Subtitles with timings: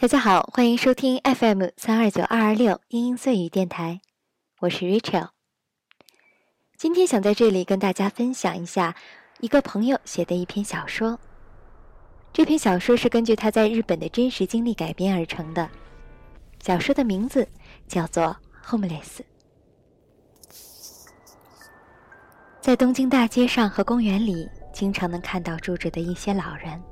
[0.00, 4.00] 大家好，欢迎收听 FM 三二九二二六英英碎语电台，
[4.60, 5.28] 我是 Rachel。
[6.78, 8.96] 今天想在这里跟大家分享一下
[9.40, 11.20] 一个朋友写的一篇小说。
[12.32, 15.68] 这篇小说是根据他在日本的真实经历改编而成的。
[16.62, 17.46] 小说的名字
[17.86, 18.34] 叫做
[18.66, 19.18] 《Homeless》。
[22.62, 26.82] 在东京大街上和公园里，经常能看到住着的一些老人，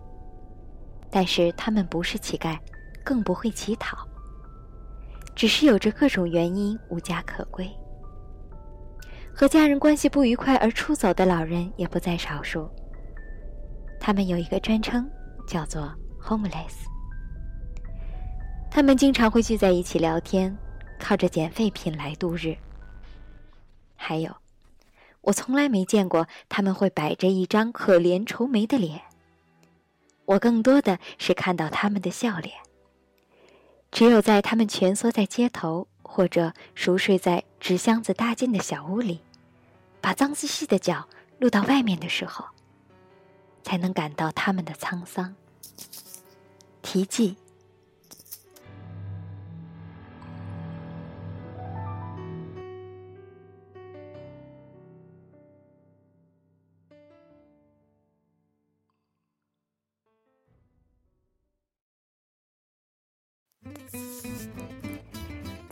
[1.10, 2.58] 但是他们不是乞丐。
[3.08, 4.06] 更不会乞讨，
[5.34, 7.66] 只是有着各种原因无家可归。
[9.34, 12.68] 和家人关系不愉快而出走的老人也不在少数。
[13.98, 15.10] 他们有一个专称，
[15.46, 15.90] 叫做
[16.20, 16.84] “homeless”。
[18.70, 20.54] 他们经常会聚在一起聊天，
[21.00, 22.54] 靠着捡废品来度日。
[23.96, 24.30] 还有，
[25.22, 29.00] 我从来没见过他们会摆着一张可怜愁眉的脸。
[30.26, 32.67] 我更多的是看到他们的笑脸。
[33.90, 39.20] 只有在他们蜷缩在街头，或者熟睡在纸箱子搭建的小屋里，
[40.00, 42.44] 把脏兮兮的脚露到外面的时候，
[43.62, 45.34] 才能感到他们的沧桑、
[46.82, 47.36] 题记。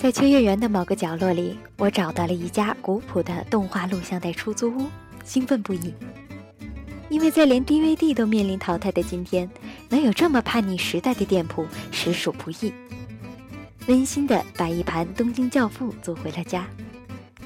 [0.07, 4.87] 在秋叶原的某个角落里，我找到了一家古朴的动画录像带出租屋，
[5.25, 5.93] 兴奋不已。
[7.09, 9.51] 因为在连 DVD 都面临淘汰的今天，
[9.89, 12.73] 能有这么叛逆时代的店铺，实属不易。
[13.89, 16.69] 温馨的把一盘《东京教父》租回了家，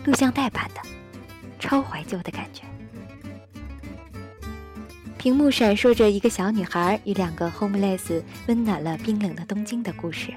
[0.05, 0.83] 录像带版的，
[1.59, 2.65] 超怀旧的感觉。
[5.17, 10.35] 屏幕闪烁着一个小女孩与两个 homeless 温暖了冰冷的东京的故事，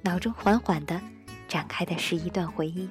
[0.00, 1.00] 脑中缓缓的
[1.54, 2.88] 展开的是一段回忆。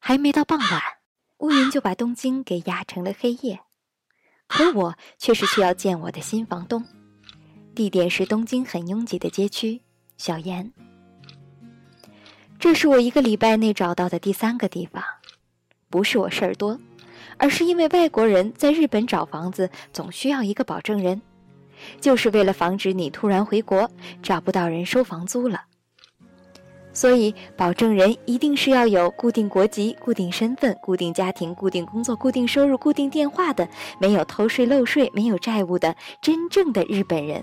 [0.00, 0.82] 还没到傍晚，
[1.38, 3.60] 乌云就把东京给压成了黑夜，
[4.48, 6.84] 可我却是去要见我的新房东，
[7.76, 9.82] 地点是东京很拥挤的街区
[10.16, 10.72] 小岩。
[12.58, 15.00] 这是我一个礼拜内找到的第三个地方。
[15.88, 16.80] 不是我事儿多，
[17.36, 21.22] 而是因为外国人在日本找房子总需要一个保证人，
[22.00, 23.90] 就是为了防止你突然回国
[24.22, 25.62] 找不到人收房租了。
[26.94, 33.66] 所以，保证人一定是要有固定国籍、固定身份、固定家庭、固定工作、固定收入、固定电话的，
[33.98, 37.42] 没有偷税漏税、没有债务的真正的日本人。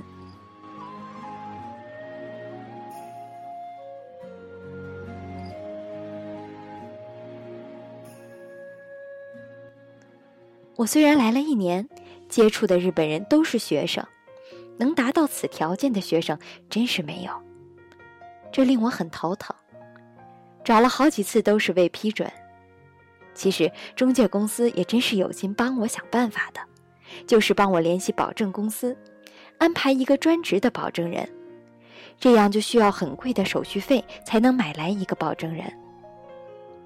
[10.75, 11.89] 我虽然来了一年，
[12.29, 14.05] 接触的日本人都是学生，
[14.79, 17.31] 能达到此条件的学生真是没有，
[18.49, 19.53] 这令我很头疼。
[20.63, 22.31] 找了好几次都是未批准。
[23.33, 26.61] 其实中介公司也真是有心帮我想办法的，
[27.27, 28.97] 就是帮我联系保证公司，
[29.57, 31.29] 安排一个专职的保证人，
[32.19, 35.71] 这样就需要很贵的手续费才能买来一个保证人。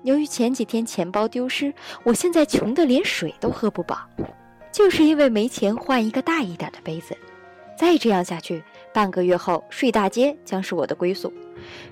[0.03, 1.73] 由于前几天钱包丢失，
[2.03, 4.07] 我现在穷得连水都喝不饱，
[4.71, 7.17] 就是因为没钱换一个大一点的杯子。
[7.75, 8.63] 再这样下去，
[8.93, 11.33] 半个月后睡大街将是我的归宿，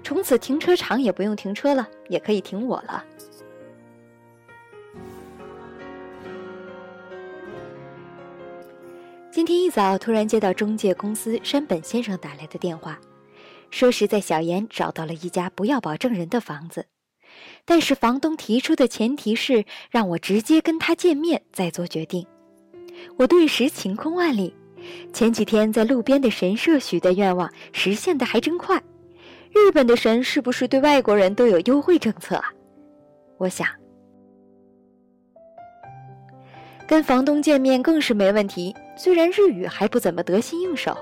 [0.03, 3.03] 从此停车场也不用停车了，也可以停我了。
[9.31, 12.99] 今天一早突然接到中介公司山本先生打来的电话，
[13.69, 16.85] 说是在小岩找到了一家不要保证人的房子。
[17.65, 22.27] 但是房东提出的前提是让我直接跟他见面再做决定，
[23.17, 24.53] 我顿时晴空万里。
[25.13, 28.81] 前几天在路边的神社许的愿望实现的还真快，
[29.51, 32.45] 日本的神是不是对外国人都有优惠政策啊？
[33.37, 33.67] 我想，
[36.87, 38.75] 跟房东见面更是没问题。
[38.97, 40.95] 虽然日语还不怎么得心应手，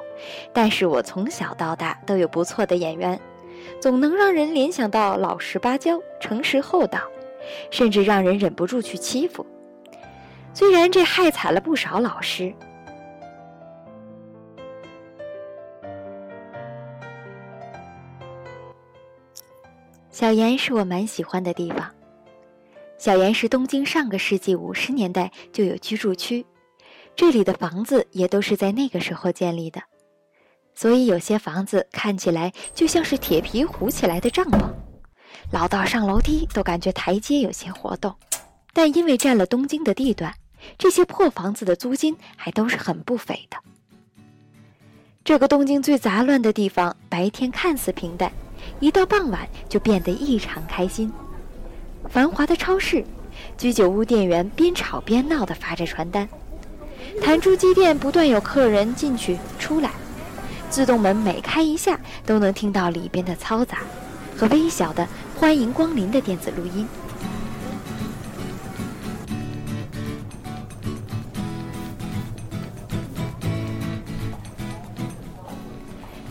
[0.54, 3.20] 但是我从小到大都有不错的眼缘。
[3.82, 7.02] 总能让人联想到老实巴交、诚实厚道，
[7.72, 9.46] 甚至让人忍不住去欺负。
[10.54, 12.54] 虽然这害惨了不少老师。
[20.12, 21.90] 小岩是我蛮喜欢的地方。
[22.98, 26.46] 小岩是东京上个世纪五十年代就有居住区，
[27.16, 29.82] 这里的房子也都是在那个时候建立的。
[30.74, 34.70] 所以有些房子看起来就像是铁皮糊起来的帐篷，
[35.52, 38.16] 老道上楼梯都感觉台阶有些活动。
[38.74, 40.34] 但因为占了东京的地段，
[40.78, 43.58] 这些破房子的租金还都是很不菲的。
[45.24, 48.32] 这个东京最杂乱的地方，白天看似平淡，
[48.80, 51.12] 一到傍晚就变得异常开心。
[52.10, 53.04] 繁华的超市，
[53.58, 56.26] 居酒屋店员边吵边闹地发着传单；
[57.22, 59.90] 弹珠机店不断有客人进去出来；
[60.70, 63.80] 自动门每开一下，都能听到里边的嘈杂
[64.38, 65.08] 和微小的
[65.38, 66.88] “欢迎光临”的电子录音。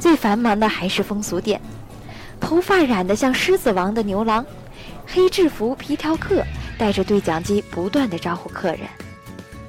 [0.00, 1.60] 最繁忙的还是风俗店，
[2.48, 4.42] 头发染得像狮子王的牛郎，
[5.06, 6.42] 黑制服皮条客
[6.78, 8.88] 带着对讲机不断的招呼客人。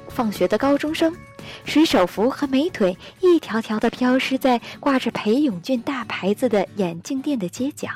[0.08, 1.14] 放学的高中生，
[1.66, 7.90] 水手服和美腿一条条的飘失在挂着裴勇俊大牌子的眼镜店的街角。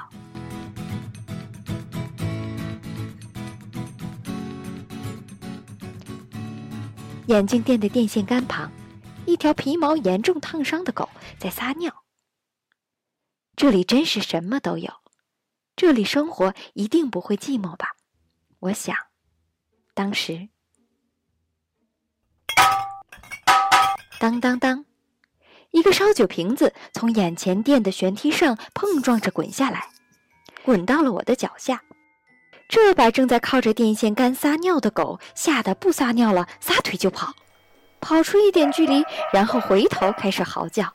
[7.29, 8.71] 眼镜店的电线杆旁，
[9.25, 11.09] 一条皮毛严重烫伤的狗
[11.39, 12.04] 在撒尿。
[13.57, 14.93] 这里真是什么都有，
[15.77, 17.95] 这里生活一定不会寂寞吧？
[18.59, 18.97] 我想，
[19.95, 20.49] 当时，
[24.19, 24.85] 当当当，
[25.71, 29.89] 一个烧酒瓶子从眼前店的悬梯上碰撞着滚下来，
[30.65, 31.83] 滚到了我的脚下，
[32.69, 37.33] 这把正在靠着电线杆撒尿的狗吓得不撒尿了，撒腿就跑，
[38.01, 40.93] 跑出一点距离，然后回头开始嚎叫。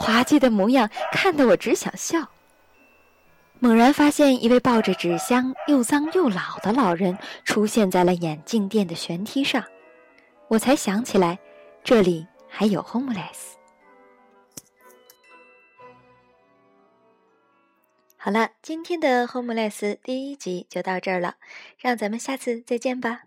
[0.00, 2.26] 滑稽的模样看得我只想笑。
[3.58, 9.62] 猛然发现一位抱着纸箱又脏又老的老人出现在了眼镜店的悬梯上，
[10.48, 11.38] 我才想起来，
[11.84, 13.50] 这里还有 homeless。
[18.16, 21.34] 好了，今天的 homeless 第一集就到这儿了，
[21.78, 23.24] 让咱们下次再见吧。